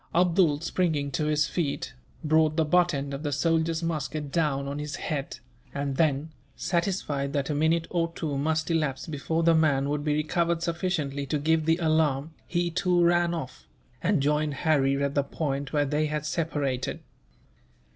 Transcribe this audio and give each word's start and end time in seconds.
Abdool, 0.15 0.61
springing 0.61 1.11
to 1.11 1.25
his 1.27 1.45
feet, 1.45 1.93
brought 2.23 2.57
the 2.57 2.65
butt 2.65 2.91
end 2.91 3.13
of 3.13 3.21
the 3.21 3.31
soldier's 3.31 3.83
musket 3.83 4.31
down 4.31 4.67
on 4.67 4.79
his 4.79 4.95
head; 4.95 5.37
and 5.75 5.95
then, 5.95 6.31
satisfied 6.55 7.33
that 7.33 7.51
a 7.51 7.53
minute 7.53 7.85
or 7.91 8.11
two 8.15 8.35
must 8.35 8.71
elapse 8.71 9.05
before 9.05 9.43
the 9.43 9.53
man 9.53 9.89
would 9.89 10.03
be 10.03 10.15
recovered 10.15 10.63
sufficiently 10.63 11.27
to 11.27 11.37
give 11.37 11.67
the 11.67 11.77
alarm, 11.77 12.33
he 12.47 12.71
too 12.71 13.03
ran 13.03 13.35
off, 13.35 13.67
and 14.01 14.23
joined 14.23 14.55
Harry 14.55 14.99
at 15.03 15.13
the 15.13 15.21
point 15.21 15.71
where 15.71 15.85
they 15.85 16.07
had 16.07 16.25
separated. 16.25 17.01